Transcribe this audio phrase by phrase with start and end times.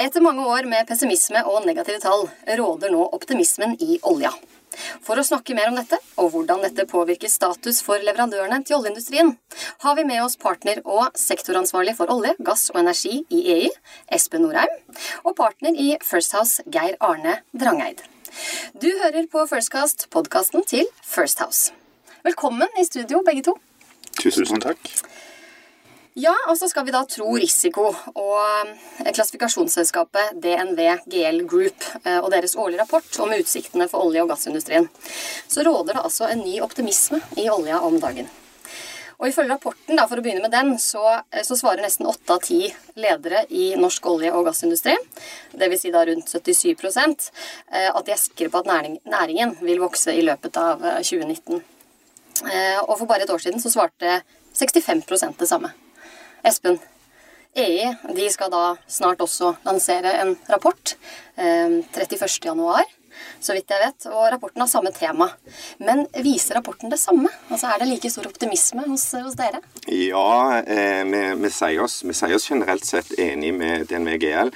[0.00, 2.22] Etter mange år med pessimisme og negative tall
[2.56, 4.30] råder nå optimismen i olja.
[5.04, 9.34] For å snakke mer om dette, og hvordan dette påvirker status for leverandørene til oljeindustrien,
[9.84, 13.68] har vi med oss partner og sektoransvarlig for olje, gass og energi i EI,
[14.16, 14.72] Espen Norheim,
[15.20, 18.00] og partner i First House, Geir Arne Drangeid.
[18.80, 21.74] Du hører på Firstcast, podkasten til First House.
[22.24, 23.58] Velkommen i studio, begge to.
[24.16, 24.80] Tusen takk.
[26.18, 27.84] Ja, og så skal vi da tro risiko
[28.18, 34.24] og eh, klassifikasjonsselskapet DNV GL Group eh, og deres årlige rapport om utsiktene for olje-
[34.24, 34.88] og gassindustrien.
[35.46, 38.26] Så råder det altså en ny optimisme i olja om dagen.
[39.20, 42.34] Og Ifølge rapporten, da, for å begynne med den, så, eh, så svarer nesten åtte
[42.34, 42.58] av ti
[42.98, 44.96] ledere i norsk olje- og gassindustri,
[45.54, 45.84] dvs.
[45.84, 47.28] Si da rundt 77%
[47.70, 51.62] at de er sikre på at næring, næringen vil vokse i løpet av 2019.
[52.88, 54.18] Og for bare et år siden så svarte
[54.56, 55.70] 65% det samme.
[56.46, 56.78] Espen,
[57.54, 60.94] EI de skal da snart også lansere en rapport.
[61.36, 62.94] Eh, 31.1,
[63.40, 64.06] så vidt jeg vet.
[64.12, 65.26] Og rapporten har samme tema.
[65.82, 67.28] Men viser rapporten det samme?
[67.50, 69.60] Altså Er det like stor optimisme hos, hos dere?
[69.90, 72.02] Ja, eh, vi, sier oss,
[72.46, 74.54] generelt sett enig med DNVGL.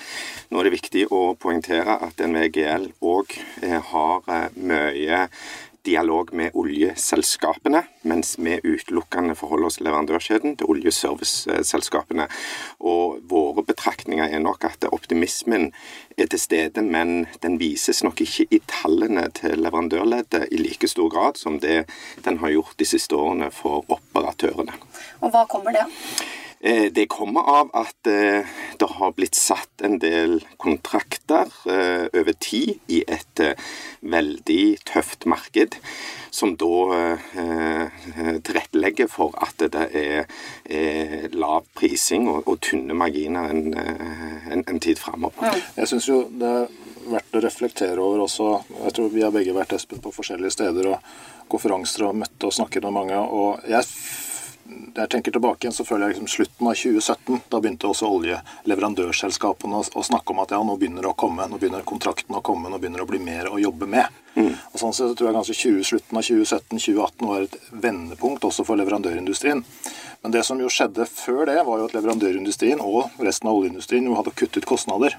[0.50, 5.26] Nå er det viktig å poengtere at DNVGL òg eh, har eh, mye
[5.84, 12.28] dialog med oljeselskapene, mens vi utelukkende forholder oss leverandørkjeden til oljeserviceselskapene.
[12.80, 15.70] Og våre betraktninger er nok at optimismen
[16.18, 21.10] er til stede, men den vises nok ikke i tallene til leverandørleddet i like stor
[21.12, 21.84] grad som det
[22.24, 24.78] den har gjort de siste årene for operatørene.
[25.20, 26.42] Og hva kommer det av?
[26.64, 28.46] Eh, det kommer av at eh,
[28.80, 33.42] det har blitt satt en del kontrakter eh, over tid i et
[34.00, 35.76] veldig tøft marked,
[36.32, 44.98] som da tilrettelegger for at det er lav prising og tynne marginer en, en tid
[45.00, 45.60] framover.
[45.76, 48.48] Jeg syns jo det er verdt å reflektere over også
[48.86, 51.14] Jeg tror vi har begge vært Espen på forskjellige steder og
[51.52, 53.20] konferanser og møtte og snakket med mange.
[53.20, 53.84] og jeg
[54.94, 57.40] jeg tenker tilbake igjen, så føler jeg liksom slutten av 2017.
[57.52, 61.58] Da begynte også oljeleverandørselskapene å, snakke om at ja, nå begynner det å komme, nå
[61.60, 64.22] begynner kontrakten å komme, nå begynner det å bli mer å jobbe med.
[64.34, 64.52] Mm.
[64.54, 68.66] Og sånn sett så tror jeg kanskje 20, slutten av 2017-2018 var et vendepunkt også
[68.66, 69.64] for leverandørindustrien.
[70.24, 74.06] Men det som jo skjedde før det, var jo at leverandørindustrien og resten av oljeindustrien
[74.08, 75.18] jo hadde kuttet kostnader.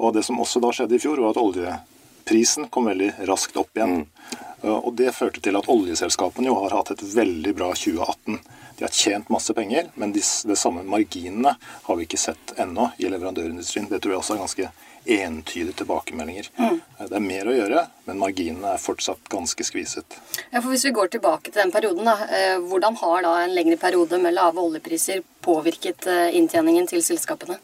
[0.00, 1.42] Og det som også da skjedde i fjor, var at
[2.24, 4.06] oljeprisen kom veldig raskt opp igjen.
[4.06, 4.06] Mm.
[4.62, 8.38] Og Det førte til at oljeselskapene jo har hatt et veldig bra 2018.
[8.78, 12.90] De har tjent masse penger, men de, de samme marginene har vi ikke sett ennå
[12.98, 13.88] i leverandørindustrien.
[13.90, 14.70] Det tror jeg også er ganske
[15.04, 16.48] entydige tilbakemeldinger.
[16.56, 16.80] Mm.
[16.98, 20.16] Det er mer å gjøre, men marginene er fortsatt ganske skviset.
[20.50, 23.54] Ja, for Hvis vi går tilbake til den perioden, da, eh, hvordan har da en
[23.54, 27.60] lengre periode med lave oljepriser påvirket eh, inntjeningen til selskapene?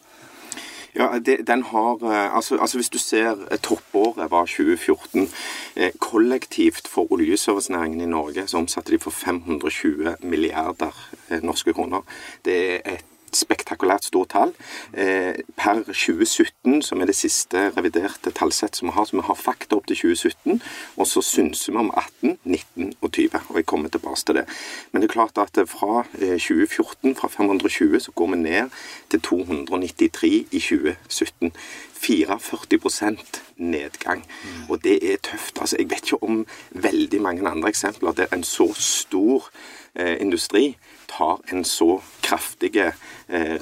[0.94, 5.28] Ja, det, den har eh, altså, altså, Hvis du ser eh, toppåret var 2014.
[5.76, 11.10] Eh, kollektivt for oljeservicenæringen i Norge så omsatte de for 520 milliarder
[11.42, 12.02] norske kroner.
[12.44, 13.04] Det er et
[13.36, 14.54] spektakulært stort tall.
[14.92, 19.38] Eh, per 2017, som er det siste reviderte tallsett som vi har, så vi har
[19.38, 20.62] fakta opp til 2017,
[20.96, 23.42] og så synser vi om 18, 19 og 20.
[23.48, 24.46] Og jeg kommer tilbake til det.
[24.92, 28.70] Men det er klart at fra 2014, fra 520, så går vi ned
[29.10, 31.52] til 293 i 2017.
[32.00, 34.24] 44% nedgang.
[34.68, 35.58] Og det er tøft.
[35.60, 39.50] Altså, jeg vet ikke om veldig mange andre eksempler der en så stor
[39.94, 40.76] eh, industri
[41.08, 42.92] tar en så kraftig eh,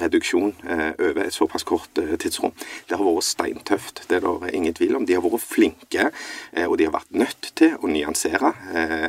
[0.01, 2.53] reduksjon eh, over et såpass kort eh, tidsrom.
[2.89, 5.07] Det har vært steintøft, det er det ingen tvil om.
[5.07, 6.09] De har vært flinke,
[6.65, 8.51] og de har vært nødt til å nyansere.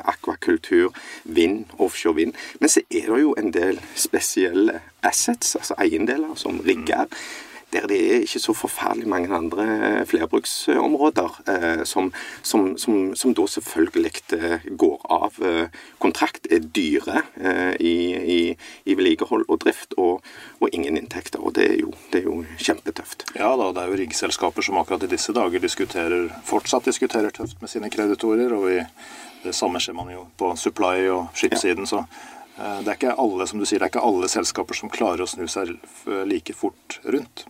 [0.09, 0.94] Akvakultur,
[1.25, 2.38] vind, offshore vind.
[2.60, 7.09] Men så er det jo en del spesielle assets, altså eiendeler, som rigger
[7.73, 12.11] der det er ikke så forferdelig mange andre eh, flerbruksområder eh, som,
[12.43, 15.39] som, som, som, da selvfølgelig eh, går av
[16.03, 17.23] kontrakt, er dyre
[17.79, 17.95] i,
[18.35, 18.41] i,
[18.85, 20.25] i vedlikehold og drift, og,
[20.59, 21.43] og, ingen inntekter.
[21.43, 23.29] og Det er jo, det er jo kjempetøft.
[23.39, 27.61] Ja da, det er jo riggselskaper som akkurat i disse dager diskuterer, fortsatt diskuterer tøft
[27.63, 28.53] med sine kreditorer.
[28.57, 28.83] og i,
[29.45, 31.89] det samme skjer man jo på supply- og skipssiden.
[31.91, 32.05] Ja.
[32.83, 35.31] det er ikke alle som du sier, det er ikke alle selskaper som klarer å
[35.31, 35.77] snu seg
[36.28, 37.47] like fort rundt.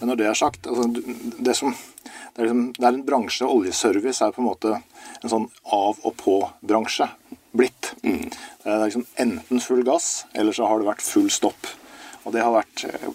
[0.00, 1.74] Men når det er sagt altså, det, som,
[2.04, 4.74] det, er liksom, det, er en bransje, oljeservice er på en måte
[5.22, 7.08] en sånn av og på-bransje
[7.52, 7.92] blitt.
[8.02, 8.28] Mm.
[8.62, 11.70] Det er liksom enten full gass, eller så har det vært full stopp.
[12.22, 13.08] Og det har vært eh,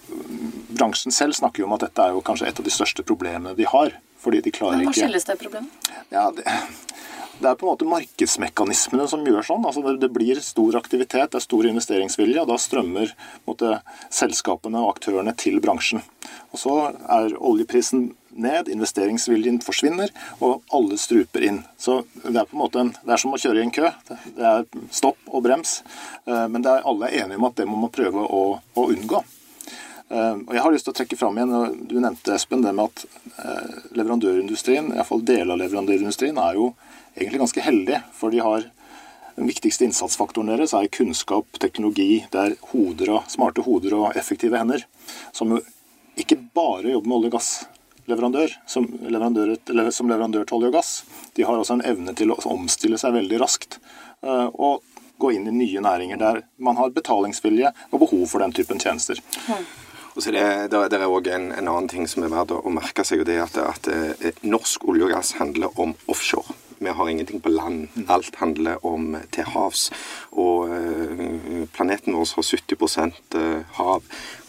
[0.77, 3.56] Bransjen selv snakker jo om at dette er jo kanskje et av de største problemene
[3.57, 3.95] de har.
[4.18, 4.92] fordi de klarer ikke...
[4.92, 5.89] Hva skyldes det problemet?
[6.12, 6.44] Ja, det,
[7.39, 9.66] det er på en måte markedsmekanismene som gjør sånn.
[9.68, 13.13] altså Det, det blir stor aktivitet, det er stor investeringsvilje, og da strømmer
[13.50, 13.80] måte,
[14.13, 16.01] selskapene og aktørene til bransjen.
[16.51, 20.12] Og Så er oljeprisen ned, investeringsviljen forsvinner,
[20.42, 21.63] og alle struper inn.
[21.78, 23.89] Så Det er på en måte en, det er som å kjøre i en kø.
[24.38, 25.81] Det er stopp og brems.
[26.25, 29.24] Eh, men er alle er enige om at det må man prøve å, å unngå.
[30.09, 32.74] Eh, og jeg har lyst til å trekke fram igjen, og Du nevnte Espen, det
[32.75, 33.06] med at
[33.44, 36.71] eh, leverandørindustrien, iallfall deler av leverandørindustrien, er jo
[37.18, 38.01] egentlig ganske heldig.
[38.15, 38.68] For de har
[39.38, 44.57] den viktigste innsatsfaktoren deres er kunnskap, teknologi, det er hoder og, smarte hoder og effektive
[44.57, 44.86] hender.
[45.36, 45.63] Som jo
[46.18, 49.56] ikke bare jobber med olje- og gassleverandør, som leverandør,
[49.94, 50.94] som leverandør til olje og gass.
[51.38, 53.77] De har også en evne til å omstille seg veldig raskt.
[54.24, 54.81] Eh, og
[55.18, 59.21] gå inn i nye næringer der man har betalingsvilje og behov for den typen tjenester.
[59.50, 59.68] Mm.
[60.17, 60.43] Og så det,
[60.73, 63.35] det er òg en, en, annen ting som er verdt å, merke seg, og det
[63.37, 66.55] er at, at, eh, norsk olje og gass handler om offshore.
[66.79, 67.93] Vi har ingenting på land.
[68.09, 69.87] Alt handler om til havs.
[70.37, 74.03] Og uh, planeten vår har 70 eh, hav.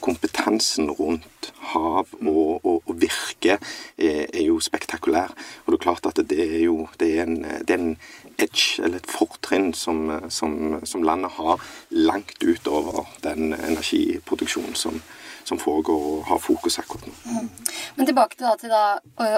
[0.04, 5.32] Kompetansen rundt hav og, og, og virke er, er, jo spektakulær.
[5.64, 7.96] Og det er klart at det er jo det er en, det er en
[8.36, 15.00] edge, eller et fortrinn, som, som, som landet har langt utover den energiproduksjonen som,
[15.48, 17.16] som foregår og har fokus akkurat nå.
[17.24, 17.48] Mm.
[17.96, 18.84] Men tilbake til, da, til da,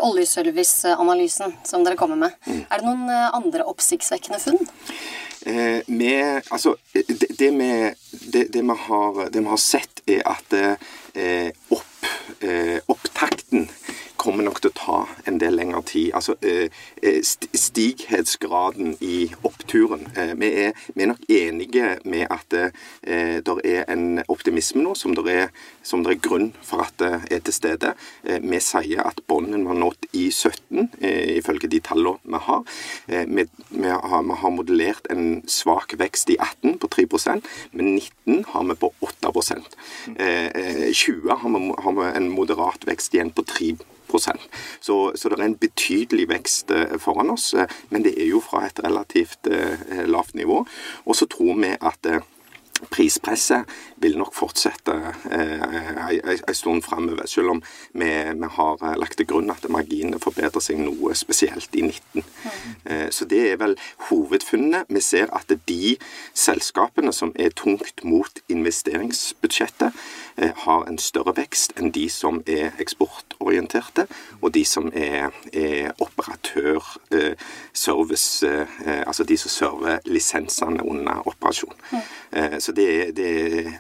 [0.05, 2.37] oljeserviceanalysen som dere kommer med.
[2.47, 2.63] Mm.
[2.67, 3.11] Er det noen
[3.41, 4.61] andre oppsiktsvekkende funn?
[5.47, 10.21] Eh, med, altså, det, det, med, det, det, vi har, det, vi har, sett, er
[10.29, 12.11] at eh, opp,
[12.45, 13.00] eh, opptakten
[14.21, 16.11] kommer nok til å ta en del lengre tid.
[16.17, 16.69] Altså eh,
[17.03, 20.07] eh, stighetsgraden i oppturen.
[20.15, 25.15] Eh, vi er, vi er nok enige med at det er en optimisme nå som
[25.17, 25.53] det er,
[25.87, 27.93] som det er grunn for at det er til stede.
[28.25, 30.91] Vi sier at bunnen var nådd i 17,
[31.39, 32.65] ifølge de tallene vi har.
[33.07, 34.25] Vi, vi, har.
[34.27, 37.47] vi har modellert en svak vekst i 18 på 3%
[37.77, 39.33] men 19 har vi på 8
[40.93, 43.73] 20 har vi, har vi en moderat vekst igjen på 3
[44.19, 47.53] så, så, det er en betydelig vekst eh, foran oss.
[47.55, 50.65] Eh, men det er jo fra et relativt eh, lavt nivå.
[51.07, 52.13] Og så tror vi at
[52.89, 53.69] prispresset
[54.01, 54.95] vil nok fortsette
[55.33, 57.63] eh, en stund framover, selv om
[57.93, 62.25] vi, vi, har lagt til grunn at marginene forbedrer seg noe, spesielt i 19.
[62.85, 63.77] Eh, så det er vel
[64.09, 64.89] hovedfunnet.
[64.89, 65.97] Vi ser at de
[66.33, 69.97] selskapene som er tungt mot investeringsbudsjettet,
[70.37, 74.07] har en større vekst enn de som er eksportorienterte,
[74.41, 77.35] og de som er, er operatør, eh,
[77.73, 81.75] service, eh, altså de som server lisensene under operasjon.
[82.33, 83.31] Eh, så det, det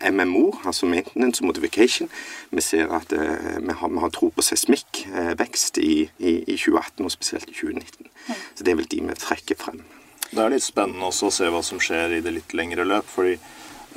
[0.01, 2.11] er MMO, altså Maintenance Modification.
[2.51, 6.57] Vi ser at vi, har, vi, har, tro på seismikk, uh, vekst, i, i, i,
[6.57, 8.07] 2018 og spesielt i 2019.
[8.27, 8.35] Mm.
[8.55, 9.83] Så det er vel de vi trekker frem.
[10.31, 13.07] Det er litt spennende også å se hva som skjer i det litt lengre løp.
[13.07, 13.39] fordi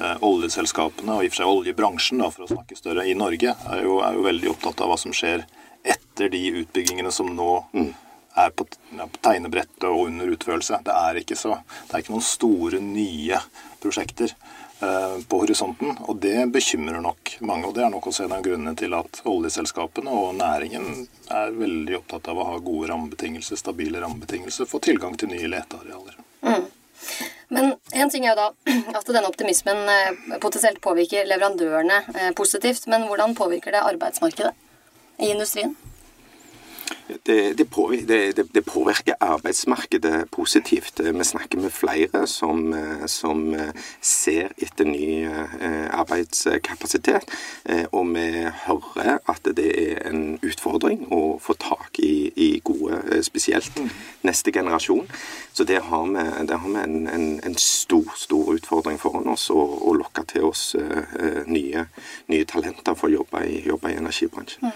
[0.04, 3.84] oljeselskapene, og i og for seg oljebransjen, da, for å snakke større, i Norge, er
[3.86, 5.46] jo, er jo, veldig opptatt av hva som skjer
[5.84, 7.92] etter de utbyggingene som nå mm.
[8.44, 8.68] er på,
[8.98, 10.82] ja, på, tegnebrettet og under utførelse.
[10.86, 11.58] Det er, ikke så,
[11.88, 13.42] det er ikke noen store, nye
[13.84, 14.36] prosjekter.
[14.84, 15.98] Eh, på horisonten.
[16.02, 17.68] Og det bekymrer nok mange.
[17.68, 22.00] Og det er nok også en av grunnene til at oljeselskapene og næringen er veldig
[22.02, 26.18] opptatt av å ha gode rammebetingelser, stabile rammebetingelser få tilgang til nye letearealer.
[26.44, 26.66] Mm.
[27.54, 28.48] Men en ting er jo da
[29.00, 32.88] at denne optimismen eh, potensielt påvirker leverandørene eh, positivt.
[32.92, 34.54] Men hvordan påvirker det arbeidsmarkedet
[35.22, 35.76] i industrien?
[37.26, 41.00] Det, det, påvirker, det, påvirker, arbeidsmarkedet positivt.
[41.00, 42.76] Vi snakker med flere som,
[43.08, 43.56] som
[44.02, 47.30] ser etter ny eh, arbeidskapasitet.
[47.66, 48.26] Eh, og vi
[48.66, 53.80] hører at det er en utfordring å få tak i, i gode, eh, spesielt
[54.24, 55.08] neste generasjon.
[55.54, 59.50] Så det har vi, der har vi en, en, en, stor, stor utfordring foran oss,
[59.54, 60.74] å, å lokke til oss
[61.46, 61.86] nye,
[62.32, 64.74] nye talenter for å jobbe i, jobbe i energibransjen.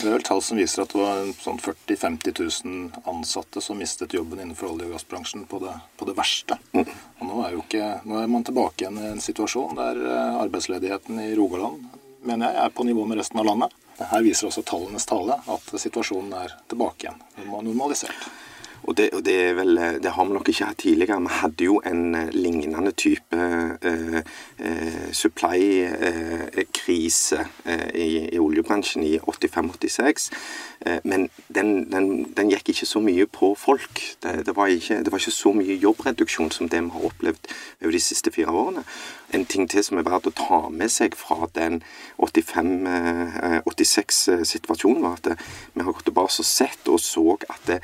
[0.00, 3.76] Det er vel tall som viser at det var sånn 40 000-50 000 ansatte som
[3.76, 6.56] mistet jobben innenfor olje- og gassbransjen på det, på det verste.
[6.72, 11.20] Og nå er, ikke, nå er, man tilbake igjen i en situasjon der eh, arbeidsledigheten
[11.20, 11.84] i Rogaland
[12.24, 13.76] mener jeg er på nivå med resten av landet.
[14.00, 17.20] Her viser også tallenes tale at situasjonen er tilbake igjen,
[17.52, 18.30] normalisert.
[18.82, 21.20] Og det, og det, vel, det, har vi nok ikke hatt tidligere.
[21.20, 24.22] Vi hadde jo en eh, lignende type eh,
[24.58, 30.30] eh, supply-krise eh, i, i, oljebransjen i 85-86.
[30.86, 34.16] Eh, men den, den, den, gikk ikke så mye på folk.
[34.22, 37.46] Det, det, var ikke, det, var ikke, så mye jobbreduksjon som det vi har opplevd
[37.82, 38.84] over de siste fire årene.
[39.32, 41.82] En ting til som er verdt å ta med seg fra den
[42.18, 45.26] 85-86-situasjonen, eh, var at
[45.74, 47.80] vi har gått tilbake og sett og så at det,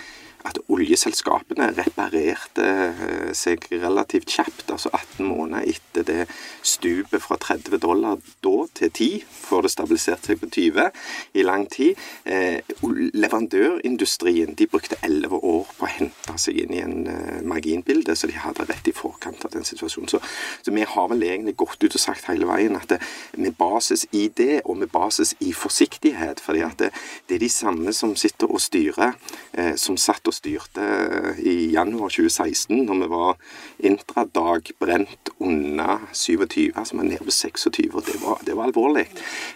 [0.47, 6.27] at oljeselskapene reparerte eh, seg relativt kjapt, altså 18 måneder etter det
[6.63, 10.91] stupet fra 30 dollar da til 10, før det stabiliserte seg på 20
[11.35, 11.97] i lang tid.
[12.25, 18.17] Eh, leverandørindustrien de brukte 11 år på å hente seg inn i en eh, marginbilde,
[18.17, 20.11] så de hadde rett i forkant av den situasjonen.
[20.11, 20.21] Så,
[20.63, 23.01] så vi har vel egentlig gått ut og sagt hele veien at det,
[23.37, 26.93] med basis i det, og med basis i forsiktighet, fordi at det,
[27.29, 29.17] det er de samme som sitter og styrer,
[29.53, 30.87] eh, som satt og styrte
[31.43, 33.37] i januar 2016, når vi var
[33.87, 38.71] intradag brent under 27, altså vi er nede på 26, og det var, det var
[38.71, 39.05] alvorlig.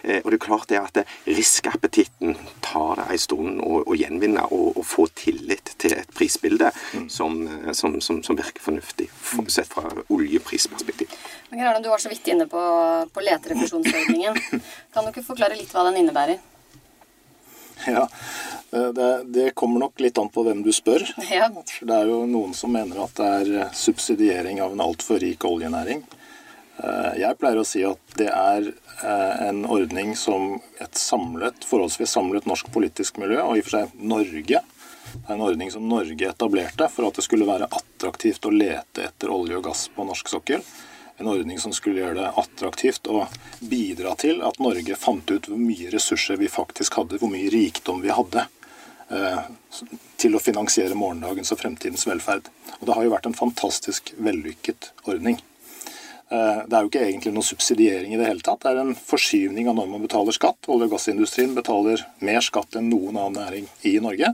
[0.03, 4.45] Eh, og det er klart det at riskappetitten tar det en stund å, å gjenvinne
[4.49, 7.07] og, og, få tillit til et prisbilde mm.
[7.09, 7.41] som,
[7.73, 9.09] som, som, som, virker fornuftig,
[9.47, 11.17] sett fra oljeprisperspektiv.
[11.49, 12.61] Men Grane, Du var så vidt inne på,
[13.13, 14.37] på leterefusjonsordningen.
[14.93, 16.39] Kan du ikke forklare litt hva den innebærer?
[17.91, 18.07] Ja,
[18.71, 21.03] det, det, kommer nok litt an på hvem du spør.
[21.27, 21.49] Ja.
[21.51, 26.05] Det er jo noen som mener at det er subsidiering av en altfor rik oljenæring.
[26.81, 32.15] Eh, jeg pleier å si at det er eh, en ordning som et samlet, forholdsvis
[32.15, 34.61] samlet norsk politisk miljø, og i og for seg Norge,
[35.11, 39.09] det er en ordning som Norge etablerte for at det skulle være attraktivt å lete
[39.09, 40.63] etter olje og gass på norsk sokkel.
[41.21, 43.27] En ordning som skulle gjøre det attraktivt å
[43.59, 47.99] bidra til at Norge fant ut hvor mye ressurser vi faktisk hadde, hvor mye rikdom
[48.01, 48.47] vi hadde
[49.13, 49.43] eh,
[50.17, 52.49] til å finansiere morgendagens og fremtidens velferd.
[52.79, 55.37] Og Det har jo vært en fantastisk vellykket ordning.
[56.31, 58.63] Eh, det er jo ikke egentlig noen subsidiering i det hele tatt.
[58.63, 60.71] Det er en forskyvning av når man betaler skatt.
[60.73, 64.33] Olje- og gassindustrien betaler mer skatt enn noen annen næring i Norge.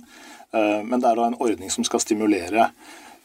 [0.55, 2.69] Eh, men det er da en ordning som skal stimulere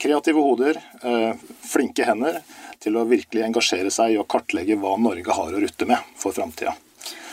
[0.00, 1.34] kreative hoder, eh,
[1.66, 2.40] flinke hender,
[2.82, 6.34] til å virkelig engasjere seg i å kartlegge hva Norge har å rutte med for
[6.34, 6.74] framtida.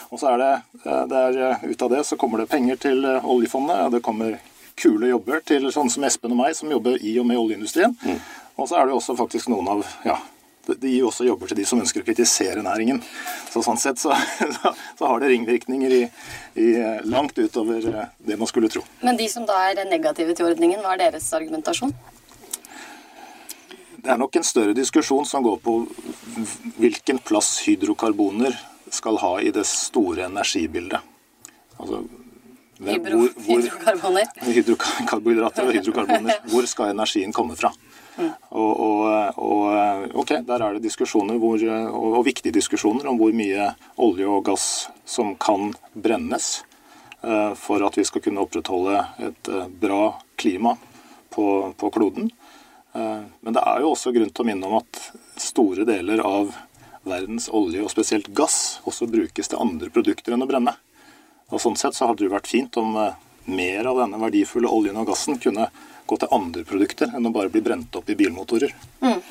[0.09, 0.53] Og så er det,
[1.09, 3.91] der, Ut av det så kommer det penger til oljefondet.
[3.93, 4.39] Det kommer
[4.79, 7.95] kule jobber til sånne som Espen og meg, som jobber i og med oljeindustrien.
[8.01, 8.19] Mm.
[8.59, 10.17] Og så er det også faktisk noen av ja,
[10.69, 13.01] det gir også jobber til de som ønsker å kritisere næringen.
[13.49, 14.13] Så Sånn sett så,
[14.99, 16.03] så har det ringvirkninger i,
[16.59, 16.69] i,
[17.09, 18.83] langt utover eh, det man skulle tro.
[19.05, 21.93] Men de som da er negative til ordningen, hva er deres argumentasjon?
[24.03, 25.75] Det er nok en større diskusjon som går på
[26.79, 28.55] hvilken plass hydrokarboner
[28.93, 31.01] skal ha i det store energibildet.
[31.79, 32.03] Altså,
[32.79, 34.29] hvor, hvor, hydrokarboner?
[34.55, 36.37] Hydrokarbohydrater og hydrokarboner.
[36.51, 37.73] Hvor skal energien komme fra?
[38.55, 43.31] Og, og, og, ok, der er det diskusjoner hvor, og, og, viktige diskusjoner om hvor
[43.35, 44.65] mye olje og gass
[45.07, 46.49] som kan brennes
[47.23, 50.01] uh, for at vi skal kunne opprettholde et uh, bra
[50.39, 50.75] klima
[51.31, 51.45] på,
[51.79, 52.31] på kloden.
[52.93, 55.01] Uh, men det er jo også grunn til å minne om at
[55.39, 56.53] store deler av
[57.07, 60.75] verdens olje, og spesielt gass, også brukes til andre produkter enn å brenne.
[61.49, 62.97] Og Sånn sett så hadde det vært fint om
[63.49, 65.69] mer av denne verdifulle oljen og gassen kunne
[66.09, 68.73] gå til andre produkter enn å bare bli brent opp i bilmotorer.
[69.01, 69.21] Mm.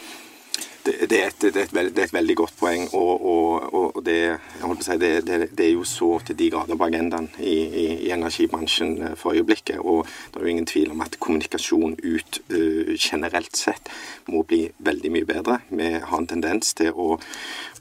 [0.85, 3.75] Det, det, er et, det, er veld, det, er et, veldig godt poeng, og, og,
[3.75, 4.39] og det,
[4.85, 9.17] si, det, er jo så til de grader på agendaen i, i, i, energibransjen eh,
[9.19, 9.81] for øyeblikket.
[9.83, 13.91] Og det er jo ingen tvil om at kommunikasjon ut uh, generelt sett
[14.31, 15.59] må bli veldig mye bedre.
[15.69, 17.19] Vi har en tendens til å,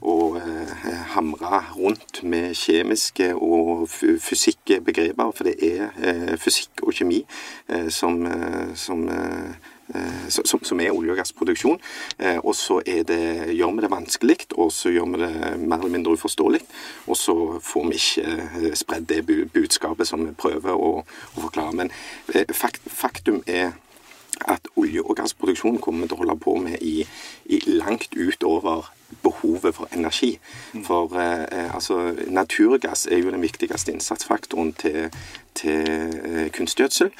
[0.02, 0.76] å uh,
[1.14, 7.22] hamre rundt med kjemiske og fysikkbegreper, for det er uh, fysikk og kjemi
[7.92, 8.22] som,
[8.78, 9.02] som
[10.28, 11.80] som, som, er olje- og gassproduksjon.
[12.18, 15.32] Eh, og så gjør vi det vanskelig, og så gjør vi det
[15.64, 16.60] mer eller mindre uforståelig.
[17.06, 18.36] Og så får vi ikke
[18.68, 21.76] eh, spredd det budskapet som vi prøver å, å forklare.
[21.82, 21.92] Men
[22.54, 23.72] fakt, faktum er
[24.46, 27.02] at olje- og gassproduksjon kommer vi til å holde på med i,
[27.50, 28.92] i langt utover
[29.28, 30.38] behovet for energi.
[30.84, 35.10] For eh, altså, naturgass er jo den viktigste innsatsfaktoren til,
[35.58, 37.10] til eh, kunstgjødsel.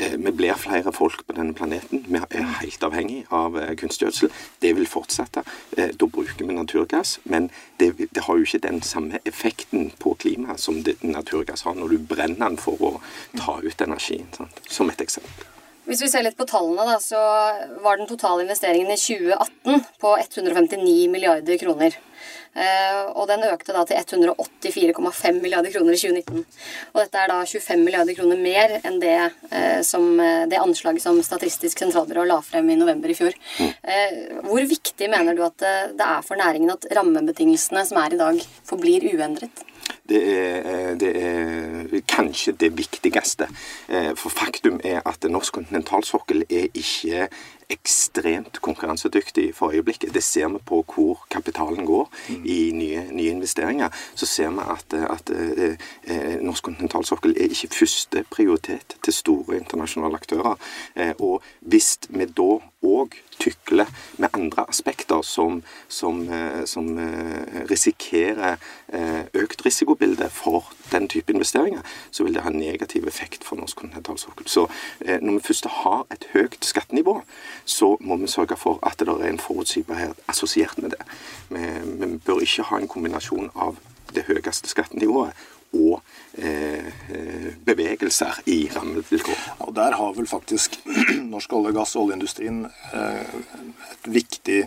[0.00, 2.04] Eh, vi blir flere folk på denne planeten.
[2.08, 4.32] Vi er helt avhengig av eh, kunstgjødsel.
[4.62, 5.44] Det vil fortsette.
[5.76, 7.18] Eh, da bruker vi naturgass.
[7.24, 11.74] Men det, det, har jo ikke den samme effekten på klimaet som det, naturgass har
[11.78, 12.94] når du brenner den for å
[13.38, 14.30] ta ut energien.
[14.36, 14.62] Sant?
[14.68, 15.43] Som et eksempel.
[15.84, 17.20] Hvis vi ser litt på tallene, da, så
[17.84, 21.98] var den totale investeringen i 2018 på 159 milliarder kroner.
[22.54, 26.46] Eh, og den økte da til 184,5 milliarder kroner i 2019.
[26.94, 29.18] Og dette er da 25 milliarder kroner mer enn det,
[29.50, 33.34] eh, som, eh, det anslaget som Statistisk sentralbyrå la frem i november i fjor.
[33.60, 38.14] Eh, hvor viktig mener du at det, det er for næringen at rammebetingelsene som er
[38.14, 39.66] i dag, forblir uendret?
[40.08, 43.48] Det er, eh, det er, kanskje det viktigste.
[43.88, 47.28] Eh, for faktum er at norsk kontinentalsokkel er ikke
[47.70, 50.14] ekstremt konkurransedyktig for øyeblikket.
[50.14, 52.10] Det ser vi på hvor kapitalen går
[52.44, 53.88] i nye, nye investeringer.
[54.14, 60.20] Så ser vi at, at eh, norsk kontinentalsokkel er ikke første prioritet til store internasjonale
[60.20, 60.54] aktører.
[60.96, 63.88] Eh, og hvis vi da òg tykler
[64.20, 68.56] med andre aspekter som, som, eh, som eh, risikerer
[68.92, 73.76] eh, økt risikobilde for den type investeringer, så vil det ha negativ effekt for norsk
[73.76, 74.48] kontinentalsokkel.
[74.48, 74.66] Så
[75.00, 77.20] når vi først har et høyt skattenivå,
[77.64, 81.02] så må vi sørge for at det er en forutsigbarhet assosiert med det.
[81.48, 81.64] Vi,
[82.06, 83.80] vi bør ikke ha en kombinasjon av
[84.14, 85.34] det høyeste skattenivået
[85.74, 86.02] og
[86.38, 89.40] eh, bevegelser i rammevilkår.
[89.66, 90.78] Og Der har vel faktisk
[91.34, 93.34] norsk olje, gass og oljeindustrien eh,
[93.90, 94.60] et viktig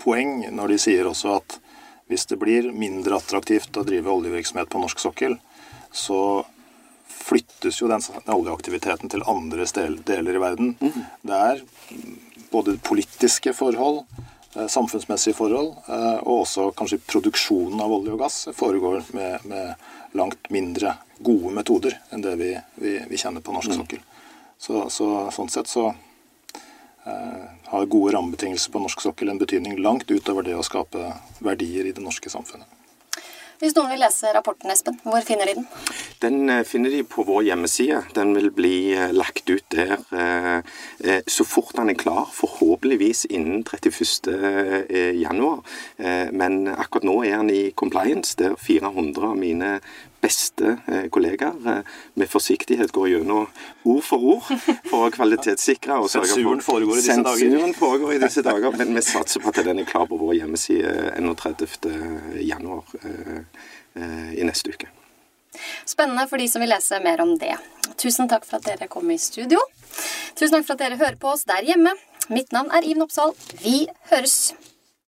[0.00, 1.58] poeng når de sier også at
[2.10, 5.36] hvis det blir mindre attraktivt å drive oljevirksomhet på norsk sokkel,
[5.94, 6.42] så
[7.10, 8.02] flyttes jo den
[8.34, 9.66] oljeaktiviteten til andre
[10.06, 10.74] deler i verden.
[10.80, 10.98] Mm.
[11.22, 11.62] Det er
[12.50, 14.02] både politiske forhold,
[14.56, 15.74] eh, samfunnsmessige forhold,
[16.26, 21.98] og også kanskje produksjonen av olje og gass foregår med, med langt mindre gode metoder
[22.10, 23.78] enn det vi, vi, vi kjenner på norsk mm.
[23.82, 24.02] sokkel.
[24.60, 25.86] Så, så, sånn sett så
[27.06, 27.39] eh,
[27.70, 31.12] har gode rammebetingelser på norsk sokkel en betydning langt utover det å skape
[31.44, 32.68] verdier i det norske samfunnet.
[33.60, 35.66] Hvis noen vil lese rapporten, Espen, hvor finner de den?
[36.22, 37.98] Den eh, finner de på vår hjemmeside.
[38.16, 43.60] Den vil bli eh, lagt ut der eh, så fort den er klar, forhåpentligvis innen
[43.60, 44.30] 31.
[45.20, 45.60] januar.
[46.32, 49.70] Men akkurat nå er den i compliance, der 400 av mine
[50.20, 50.76] beste
[51.12, 51.82] kollegaer
[52.14, 53.48] med forsiktighet går gjennom
[53.88, 54.46] ord for ord
[54.90, 55.98] for å kvalitetssikre.
[55.98, 57.42] og Sensuren foregår i disse dager.
[57.42, 60.34] Sensuren foregår i disse dager, Men vi satser på at den er klar på vår
[60.42, 61.90] hjemmeside 31.
[62.44, 62.84] januar
[63.96, 64.90] i neste uke.
[65.84, 67.56] Spennende for de som vil lese mer om det.
[67.98, 69.58] Tusen takk for at dere kom i studio.
[70.38, 71.96] Tusen takk for at dere hører på oss der hjemme.
[72.30, 73.34] Mitt navn er Iven Oppsal.
[73.64, 74.52] Vi høres.